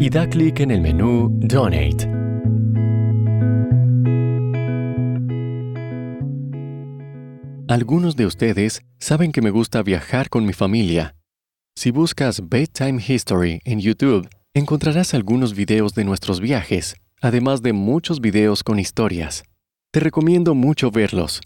[0.00, 2.08] y da clic en el menú Donate.
[7.68, 11.16] Algunos de ustedes saben que me gusta viajar con mi familia.
[11.74, 18.20] Si buscas Bedtime History en YouTube, encontrarás algunos videos de nuestros viajes, además de muchos
[18.20, 19.44] videos con historias.
[19.90, 21.40] Te recomiendo mucho verlos.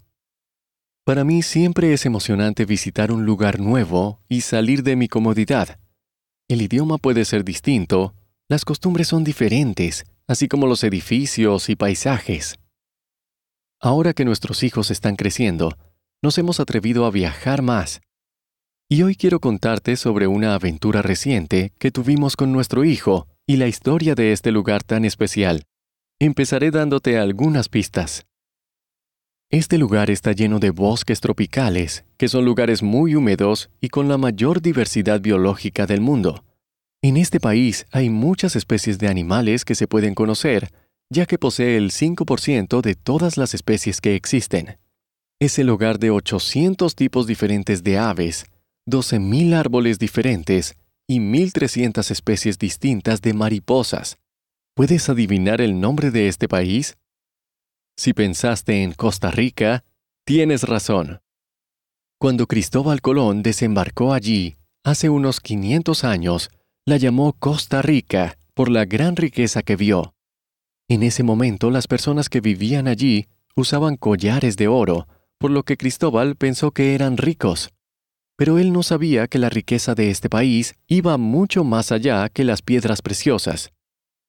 [1.05, 5.79] Para mí siempre es emocionante visitar un lugar nuevo y salir de mi comodidad.
[6.49, 8.13] El idioma puede ser distinto,
[8.49, 12.57] las costumbres son diferentes, así como los edificios y paisajes.
[13.79, 15.77] Ahora que nuestros hijos están creciendo,
[16.21, 18.01] nos hemos atrevido a viajar más.
[18.89, 23.67] Y hoy quiero contarte sobre una aventura reciente que tuvimos con nuestro hijo y la
[23.67, 25.63] historia de este lugar tan especial.
[26.17, 28.25] Empezaré dándote algunas pistas.
[29.49, 34.17] Este lugar está lleno de bosques tropicales, que son lugares muy húmedos y con la
[34.17, 36.43] mayor diversidad biológica del mundo.
[37.03, 40.71] En este país hay muchas especies de animales que se pueden conocer,
[41.09, 44.79] ya que posee el 5% de todas las especies que existen.
[45.39, 48.45] Es el hogar de 800 tipos diferentes de aves,
[48.89, 50.75] 12.000 árboles diferentes
[51.07, 54.17] y 1.300 especies distintas de mariposas.
[54.75, 56.97] ¿Puedes adivinar el nombre de este país?
[57.95, 59.83] Si pensaste en Costa Rica,
[60.25, 61.19] tienes razón.
[62.19, 66.49] Cuando Cristóbal Colón desembarcó allí, hace unos 500 años,
[66.87, 70.13] la llamó Costa Rica por la gran riqueza que vio.
[70.87, 75.05] En ese momento las personas que vivían allí usaban collares de oro,
[75.37, 77.71] por lo que Cristóbal pensó que eran ricos.
[78.37, 82.45] Pero él no sabía que la riqueza de este país iba mucho más allá que
[82.45, 83.73] las piedras preciosas.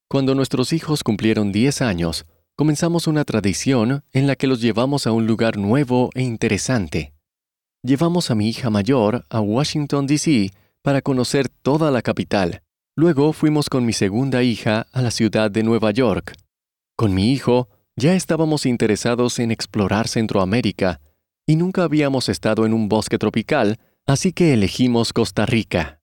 [0.09, 2.27] Cuando nuestros hijos cumplieron 10 años,
[2.57, 7.15] comenzamos una tradición en la que los llevamos a un lugar nuevo e interesante.
[7.85, 10.51] Llevamos a mi hija mayor a Washington, D.C.,
[10.83, 12.63] para conocer toda la capital.
[12.97, 16.35] Luego fuimos con mi segunda hija a la ciudad de Nueva York.
[16.97, 21.01] Con mi hijo ya estábamos interesados en explorar Centroamérica
[21.47, 26.01] y nunca habíamos estado en un bosque tropical, así que elegimos Costa Rica.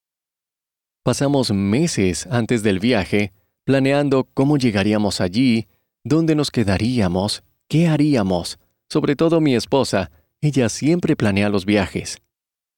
[1.03, 3.33] Pasamos meses antes del viaje
[3.65, 5.67] planeando cómo llegaríamos allí,
[6.03, 8.59] dónde nos quedaríamos, qué haríamos.
[8.89, 10.11] Sobre todo mi esposa,
[10.41, 12.21] ella siempre planea los viajes.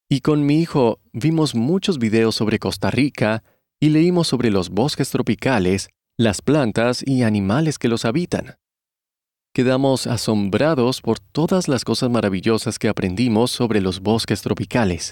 [0.10, 3.44] Y con mi hijo vimos muchos videos sobre Costa Rica
[3.80, 8.56] y leímos sobre los bosques tropicales, las plantas y animales que los habitan.
[9.54, 15.12] Quedamos asombrados por todas las cosas maravillosas que aprendimos sobre los bosques tropicales.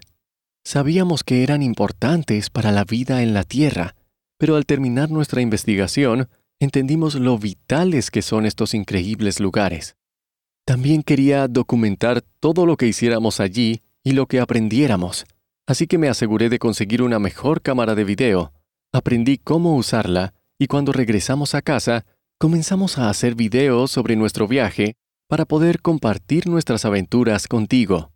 [0.64, 3.96] Sabíamos que eran importantes para la vida en la Tierra,
[4.38, 6.30] pero al terminar nuestra investigación,
[6.60, 9.96] entendimos lo vitales que son estos increíbles lugares.
[10.66, 15.26] También quería documentar todo lo que hiciéramos allí y lo que aprendiéramos,
[15.68, 18.54] así que me aseguré de conseguir una mejor cámara de video,
[18.94, 22.06] aprendí cómo usarla y cuando regresamos a casa,
[22.38, 24.96] comenzamos a hacer videos sobre nuestro viaje
[25.28, 28.12] para poder compartir nuestras aventuras contigo.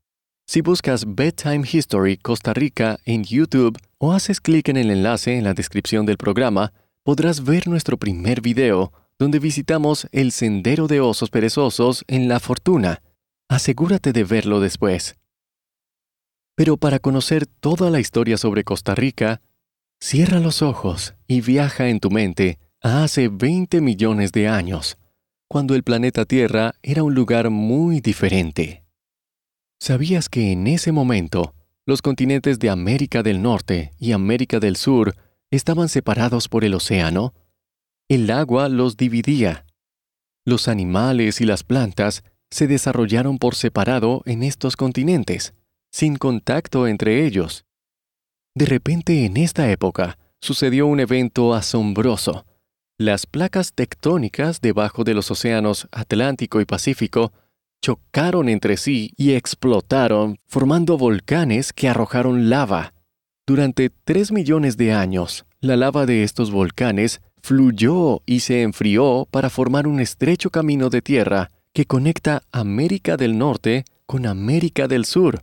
[0.47, 5.43] Si buscas Bedtime History Costa Rica en YouTube o haces clic en el enlace en
[5.43, 6.71] la descripción del programa,
[7.03, 13.01] podrás ver nuestro primer video donde visitamos el Sendero de Osos Perezosos en La Fortuna.
[13.49, 15.18] Asegúrate de verlo después.
[16.59, 19.41] Pero para conocer toda la historia sobre Costa Rica,
[20.01, 24.97] cierra los ojos y viaja en tu mente a hace 20 millones de años,
[25.47, 28.83] cuando el planeta Tierra era un lugar muy diferente.
[29.79, 31.55] ¿Sabías que en ese momento
[31.85, 35.15] los continentes de América del Norte y América del Sur
[35.51, 37.33] estaban separados por el océano?
[38.09, 39.65] El agua los dividía.
[40.43, 45.53] Los animales y las plantas se desarrollaron por separado en estos continentes
[45.91, 47.65] sin contacto entre ellos.
[48.55, 52.45] De repente en esta época sucedió un evento asombroso.
[52.97, 57.31] Las placas tectónicas debajo de los océanos Atlántico y Pacífico
[57.81, 62.93] chocaron entre sí y explotaron, formando volcanes que arrojaron lava.
[63.47, 69.49] Durante tres millones de años, la lava de estos volcanes fluyó y se enfrió para
[69.49, 75.41] formar un estrecho camino de tierra que conecta América del Norte con América del Sur,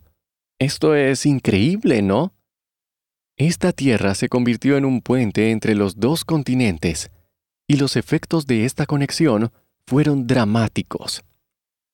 [0.58, 2.32] esto es increíble, ¿no?
[3.36, 7.10] Esta tierra se convirtió en un puente entre los dos continentes.
[7.68, 9.50] y los efectos de esta conexión
[9.88, 11.24] fueron dramáticos.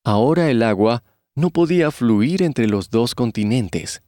[0.04, 1.02] Ahora el agua
[1.34, 4.02] no podía fluir entre los dos continentes.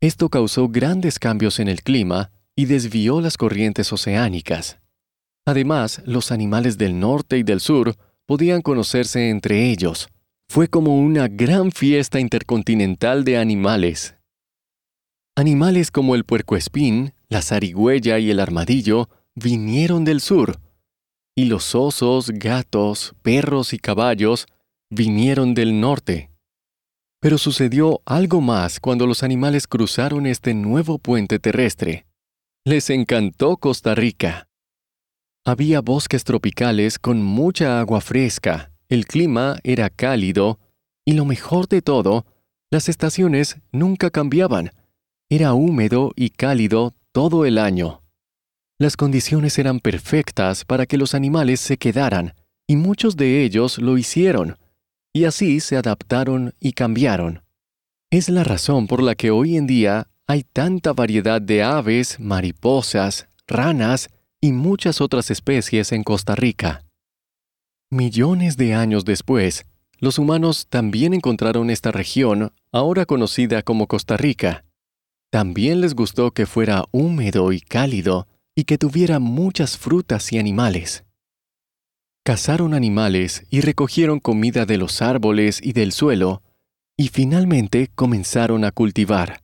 [0.00, 4.80] Esto causó grandes cambios en el clima y desvió las corrientes oceánicas.
[5.46, 7.96] Además, los animales del norte y del sur
[8.26, 10.08] podían conocerse entre ellos.
[10.54, 14.16] Fue como una gran fiesta intercontinental de animales.
[15.34, 20.60] Animales como el puercoespín, la zarigüeya y el armadillo vinieron del sur,
[21.34, 24.44] y los osos, gatos, perros y caballos
[24.90, 26.30] vinieron del norte.
[27.18, 32.04] Pero sucedió algo más cuando los animales cruzaron este nuevo puente terrestre.
[32.66, 34.50] Les encantó Costa Rica.
[35.46, 40.58] Había bosques tropicales con mucha agua fresca, el clima era cálido,
[41.04, 42.26] y lo mejor de todo,
[42.70, 44.70] las estaciones nunca cambiaban.
[45.30, 48.02] Era húmedo y cálido todo el año.
[48.78, 52.34] Las condiciones eran perfectas para que los animales se quedaran,
[52.66, 54.56] y muchos de ellos lo hicieron
[55.12, 57.42] y así se adaptaron y cambiaron.
[58.10, 63.28] Es la razón por la que hoy en día hay tanta variedad de aves, mariposas,
[63.46, 64.08] ranas
[64.40, 66.84] y muchas otras especies en Costa Rica.
[67.92, 69.66] Millones de años después,
[69.98, 74.64] los humanos también encontraron esta región, ahora conocida como Costa Rica.
[75.30, 81.04] También les gustó que fuera húmedo y cálido y que tuviera muchas frutas y animales.
[82.24, 86.42] Cazaron animales y recogieron comida de los árboles y del suelo,
[86.96, 89.42] y finalmente comenzaron a cultivar.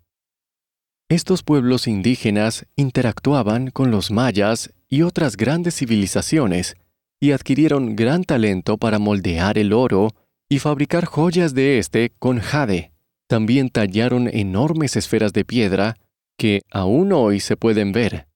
[1.10, 6.78] Estos pueblos indígenas interactuaban con los mayas y otras grandes civilizaciones,
[7.20, 10.10] y adquirieron gran talento para moldear el oro
[10.48, 12.92] y fabricar joyas de este con jade.
[13.28, 15.96] También tallaron enormes esferas de piedra
[16.38, 18.28] que aún hoy se pueden ver.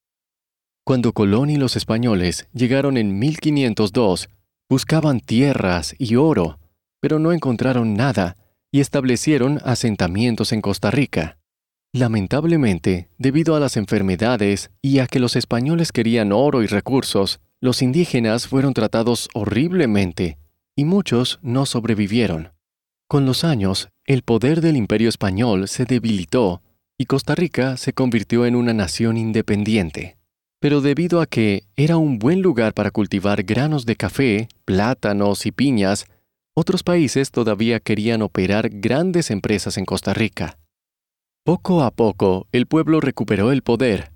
[0.85, 4.29] Cuando Colón y los españoles llegaron en 1502,
[4.69, 6.59] buscaban tierras y oro,
[6.99, 8.37] pero no encontraron nada
[8.71, 11.37] y establecieron asentamientos en Costa Rica.
[11.93, 17.81] Lamentablemente, debido a las enfermedades y a que los españoles querían oro y recursos, los
[17.81, 20.37] indígenas fueron tratados horriblemente
[20.75, 22.51] y muchos no sobrevivieron.
[23.07, 26.61] Con los años, el poder del imperio español se debilitó
[26.97, 30.17] y Costa Rica se convirtió en una nación independiente
[30.63, 35.51] pero debido a que era un buen lugar para cultivar granos de café, plátanos y
[35.51, 36.05] piñas,
[36.53, 40.57] otros países todavía querían operar grandes empresas en Costa Rica.
[41.43, 44.12] Poco a poco, el pueblo recuperó el poder,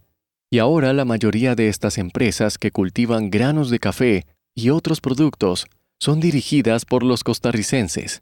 [0.50, 5.68] y ahora la mayoría de estas empresas que cultivan granos de café y otros productos
[6.00, 8.22] son dirigidas por los costarricenses.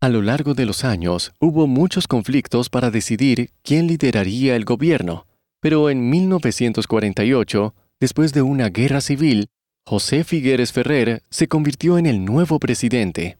[0.00, 5.26] A lo largo de los años hubo muchos conflictos para decidir quién lideraría el gobierno,
[5.60, 9.46] pero en 1948, después de una guerra civil,
[9.86, 13.38] José Figueres Ferrer se convirtió en el nuevo presidente.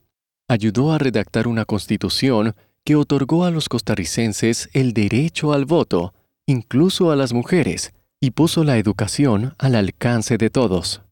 [0.48, 2.54] Ayudó a redactar una constitución
[2.84, 6.14] que otorgó a los costarricenses el derecho al voto,
[6.46, 7.92] incluso a las mujeres,
[8.22, 11.02] y puso la educación al alcance de todos.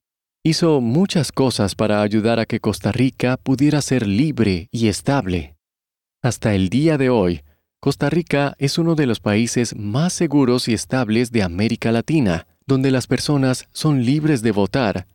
[0.44, 5.56] Hizo muchas cosas para ayudar a que Costa Rica pudiera ser libre y estable.
[6.22, 7.40] Hasta el día de hoy,
[7.80, 12.92] Costa Rica es uno de los países más seguros y estables de América Latina, donde
[12.92, 15.08] las personas son libres de votar,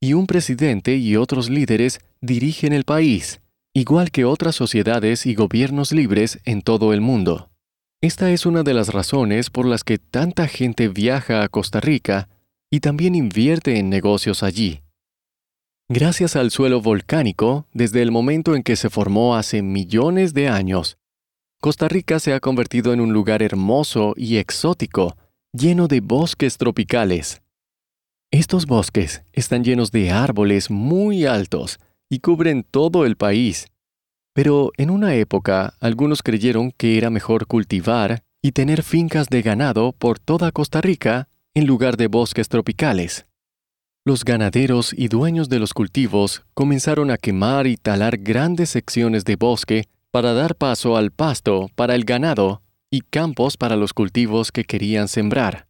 [0.00, 3.42] y un presidente y otros líderes dirigen el país,
[3.74, 7.51] igual que otras sociedades y gobiernos libres en todo el mundo.
[8.02, 12.28] Esta es una de las razones por las que tanta gente viaja a Costa Rica
[12.68, 14.82] y también invierte en negocios allí.
[15.88, 20.98] Gracias al suelo volcánico, desde el momento en que se formó hace millones de años,
[21.60, 25.16] Costa Rica se ha convertido en un lugar hermoso y exótico,
[25.52, 27.40] lleno de bosques tropicales.
[28.32, 31.78] Estos bosques están llenos de árboles muy altos
[32.10, 33.68] y cubren todo el país.
[34.34, 39.92] Pero en una época algunos creyeron que era mejor cultivar y tener fincas de ganado
[39.92, 43.26] por toda Costa Rica en lugar de bosques tropicales.
[44.04, 49.36] Los ganaderos y dueños de los cultivos comenzaron a quemar y talar grandes secciones de
[49.36, 54.64] bosque para dar paso al pasto para el ganado y campos para los cultivos que
[54.64, 55.68] querían sembrar.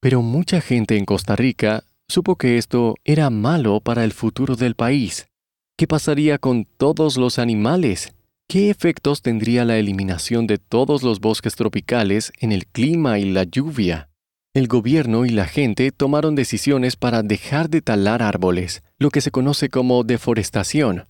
[0.00, 4.74] Pero mucha gente en Costa Rica supo que esto era malo para el futuro del
[4.74, 5.28] país.
[5.76, 8.14] ¿Qué pasaría con todos los animales?
[8.48, 13.44] ¿Qué efectos tendría la eliminación de todos los bosques tropicales en el clima y la
[13.44, 14.10] lluvia?
[14.54, 19.30] El gobierno y la gente tomaron decisiones para dejar de talar árboles, lo que se
[19.30, 21.06] conoce como deforestación,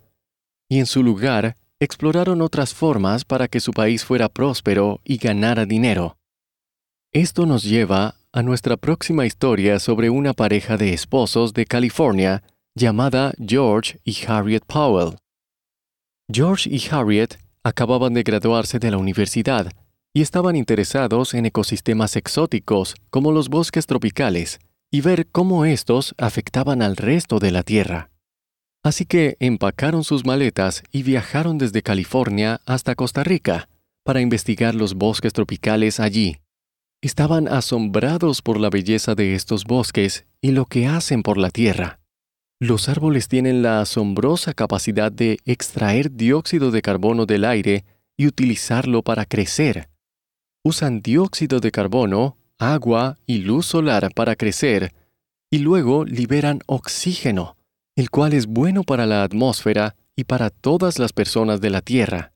[0.69, 5.67] y en su lugar exploraron otras formas para que su país fuera próspero y ganara
[5.67, 6.17] dinero.
[7.13, 13.35] Esto nos lleva a nuestra próxima historia sobre una pareja de esposos de California llamada
[13.39, 15.17] George y Harriet Powell.
[16.33, 19.71] George y Harriet acababan de graduarse de la universidad
[20.15, 24.59] y estaban interesados en ecosistemas exóticos como los bosques tropicales
[24.91, 28.11] y ver cómo estos afectaban al resto de la Tierra.
[28.83, 33.69] Así que empacaron sus maletas y viajaron desde California hasta Costa Rica
[34.05, 36.39] para investigar los bosques tropicales allí.
[37.01, 42.02] Estaban asombrados por la belleza de estos bosques y lo que hacen por la tierra.
[42.63, 47.85] Los árboles tienen la asombrosa capacidad de extraer dióxido de carbono del aire
[48.17, 49.89] y utilizarlo para crecer.
[50.63, 54.95] Usan dióxido de carbono, agua y luz solar para crecer,
[55.51, 57.57] y luego liberan oxígeno,
[57.97, 62.33] el cual es bueno para la atmósfera y para todas las personas de la Tierra.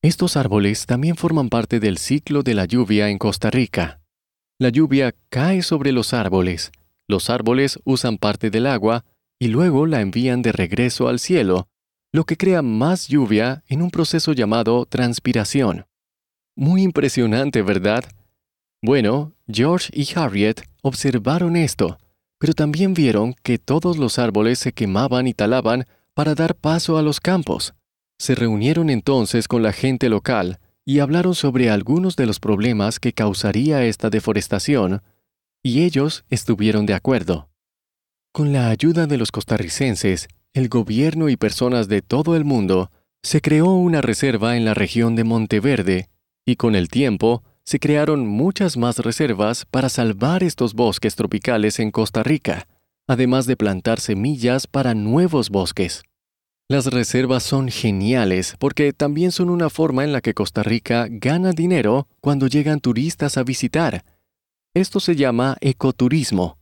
[0.00, 4.00] Estos árboles también forman parte del ciclo de la lluvia en Costa Rica.
[4.58, 6.72] La lluvia cae sobre los árboles,
[7.06, 9.04] los árboles usan parte del agua
[9.38, 11.68] y luego la envían de regreso al cielo,
[12.12, 15.86] lo que crea más lluvia en un proceso llamado transpiración.
[16.56, 18.04] Muy impresionante, ¿verdad?
[18.82, 21.98] Bueno, George y Harriet observaron esto,
[22.38, 27.02] pero también vieron que todos los árboles se quemaban y talaban para dar paso a
[27.02, 27.74] los campos.
[28.18, 33.12] Se reunieron entonces con la gente local y hablaron sobre algunos de los problemas que
[33.12, 35.02] causaría esta deforestación,
[35.62, 37.47] y ellos estuvieron de acuerdo.
[38.38, 43.40] Con la ayuda de los costarricenses, el gobierno y personas de todo el mundo, se
[43.40, 46.08] creó una reserva en la región de Monteverde,
[46.46, 51.90] y con el tiempo se crearon muchas más reservas para salvar estos bosques tropicales en
[51.90, 52.68] Costa Rica,
[53.08, 56.04] además de plantar semillas para nuevos bosques.
[56.68, 61.50] Las reservas son geniales porque también son una forma en la que Costa Rica gana
[61.50, 64.04] dinero cuando llegan turistas a visitar.
[64.74, 66.57] Esto se llama ecoturismo.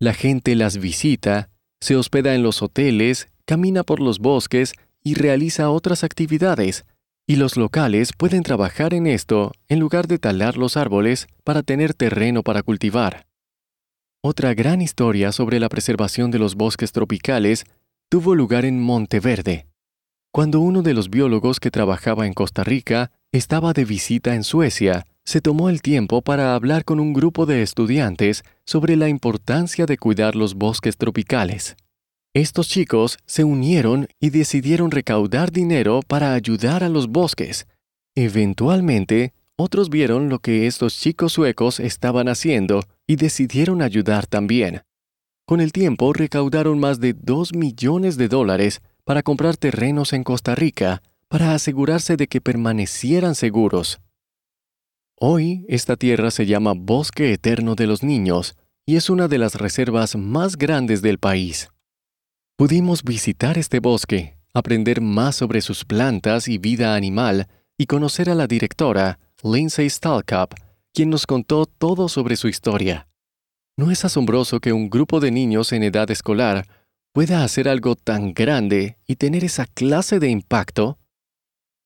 [0.00, 4.72] La gente las visita, se hospeda en los hoteles, camina por los bosques
[5.02, 6.84] y realiza otras actividades,
[7.26, 11.94] y los locales pueden trabajar en esto en lugar de talar los árboles para tener
[11.94, 13.26] terreno para cultivar.
[14.22, 17.64] Otra gran historia sobre la preservación de los bosques tropicales
[18.08, 19.66] tuvo lugar en Monteverde,
[20.32, 25.06] cuando uno de los biólogos que trabajaba en Costa Rica estaba de visita en Suecia,
[25.24, 29.98] se tomó el tiempo para hablar con un grupo de estudiantes sobre la importancia de
[29.98, 31.74] cuidar los bosques tropicales.
[32.32, 37.66] Estos chicos se unieron y decidieron recaudar dinero para ayudar a los bosques.
[38.14, 44.82] Eventualmente, otros vieron lo que estos chicos suecos estaban haciendo y decidieron ayudar también.
[45.44, 50.54] Con el tiempo recaudaron más de 2 millones de dólares para comprar terrenos en Costa
[50.54, 54.00] Rica para asegurarse de que permanecieran seguros.
[55.16, 59.54] Hoy esta tierra se llama Bosque Eterno de los Niños y es una de las
[59.54, 61.70] reservas más grandes del país.
[62.56, 68.34] Pudimos visitar este bosque, aprender más sobre sus plantas y vida animal y conocer a
[68.34, 70.54] la directora, Lindsay Stalkup,
[70.92, 73.08] quien nos contó todo sobre su historia.
[73.76, 76.68] ¿No es asombroso que un grupo de niños en edad escolar
[77.12, 80.98] pueda hacer algo tan grande y tener esa clase de impacto?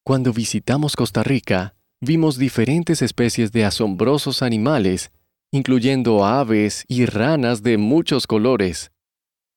[0.08, 5.10] Cuando visitamos Costa Rica, vimos diferentes especies de asombrosos animales,
[5.50, 8.90] incluyendo aves y ranas de muchos colores.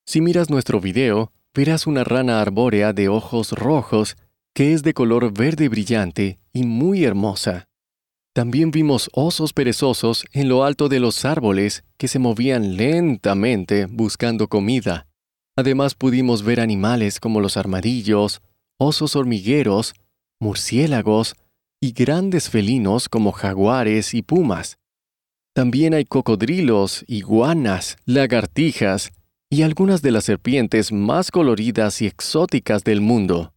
[0.06, 4.18] Si miras nuestro video, verás una rana arbórea de ojos rojos
[4.54, 7.70] que es de color verde brillante y muy hermosa.
[8.34, 14.50] También vimos osos perezosos en lo alto de los árboles que se movían lentamente buscando
[14.50, 15.08] comida.
[15.56, 18.42] Además pudimos ver animales como los armadillos,
[18.78, 19.94] osos hormigueros,
[20.42, 21.36] murciélagos
[21.80, 24.78] y grandes felinos como jaguares y pumas.
[25.54, 29.12] También hay cocodrilos, iguanas, lagartijas
[29.50, 33.54] y algunas de las serpientes más coloridas y exóticas del mundo.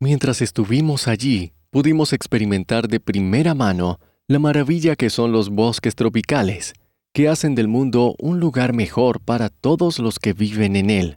[0.00, 6.74] Mientras estuvimos allí, pudimos experimentar de primera mano la maravilla que son los bosques tropicales,
[7.12, 11.16] que hacen del mundo un lugar mejor para todos los que viven en él.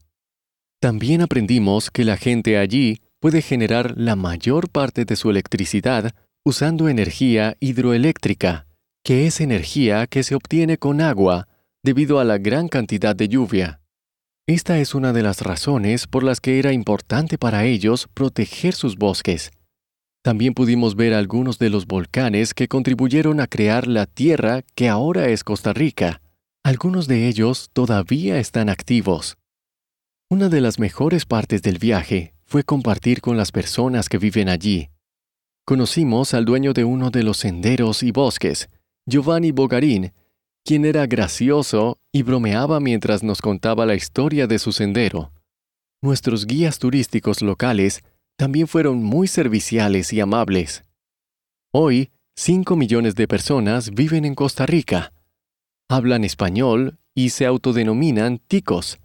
[0.80, 6.90] También aprendimos que la gente allí puede generar la mayor parte de su electricidad usando
[6.90, 8.68] energía hidroeléctrica,
[9.04, 11.48] que es energía que se obtiene con agua
[11.84, 13.82] debido a la gran cantidad de lluvia.
[14.48, 18.98] Esta es una de las razones por las que era importante para ellos proteger sus
[18.98, 19.52] bosques,
[20.22, 25.30] también pudimos ver algunos de los volcanes que contribuyeron a crear la tierra que ahora
[25.30, 26.22] es Costa Rica.
[26.64, 29.38] Algunos de ellos todavía están activos.
[30.30, 34.89] Una de las mejores partes del viaje fue compartir con las personas que viven allí.
[35.65, 38.72] Conocimos al dueño de uno de los senderos y bosques,
[39.06, 40.13] Giovanni Bogarín,
[40.65, 45.32] quien era gracioso y bromeaba mientras nos contaba la historia de su sendero.
[46.01, 48.01] Nuestros guías turísticos locales
[48.36, 50.84] también fueron muy serviciales y amables.
[51.72, 55.13] Hoy, 5 millones de personas viven en Costa Rica.
[55.88, 58.98] Hablan español y se autodenominan ticos,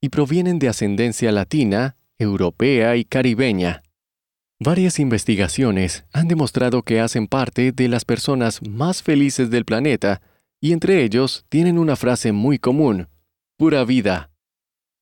[0.00, 3.82] y provienen de ascendencia latina, europea y caribeña.
[4.58, 10.22] Varias investigaciones han demostrado que hacen parte de las personas más felices del planeta,
[10.60, 13.08] y entre ellos tienen una frase muy común,
[13.58, 14.30] pura vida.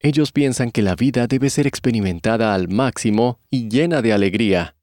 [0.00, 4.77] Ellos piensan que la vida debe ser experimentada al máximo y llena de alegría.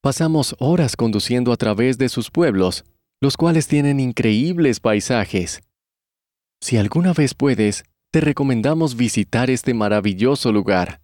[0.00, 2.84] Pasamos horas conduciendo a través de sus pueblos,
[3.20, 5.62] los cuales tienen increíbles paisajes.
[6.60, 7.82] Si alguna vez puedes,
[8.12, 11.00] te recomendamos visitar este maravilloso lugar.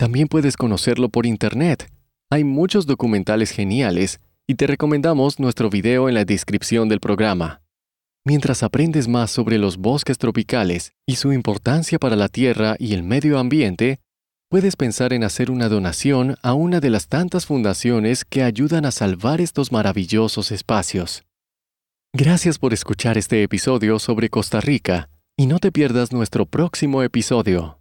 [0.00, 1.92] También puedes conocerlo por Internet.
[2.30, 7.60] Hay muchos documentales geniales y te recomendamos nuestro video en la descripción del programa.
[8.24, 13.02] Mientras aprendes más sobre los bosques tropicales y su importancia para la tierra y el
[13.02, 13.98] medio ambiente,
[14.48, 18.92] puedes pensar en hacer una donación a una de las tantas fundaciones que ayudan a
[18.92, 21.24] salvar estos maravillosos espacios.
[22.14, 27.79] Gracias por escuchar este episodio sobre Costa Rica y no te pierdas nuestro próximo episodio.